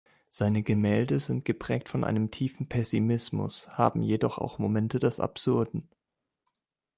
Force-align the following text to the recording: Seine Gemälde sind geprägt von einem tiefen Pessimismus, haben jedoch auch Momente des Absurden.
Seine 0.31 0.63
Gemälde 0.63 1.19
sind 1.19 1.45
geprägt 1.45 1.87
von 1.87 2.03
einem 2.03 2.31
tiefen 2.31 2.67
Pessimismus, 2.67 3.69
haben 3.69 4.01
jedoch 4.01 4.39
auch 4.39 4.57
Momente 4.57 4.97
des 4.97 5.19
Absurden. 5.19 5.89